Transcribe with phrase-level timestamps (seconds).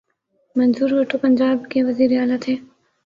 [0.55, 2.53] منظور وٹو پنجاب کے وزیر اعلی تھے۔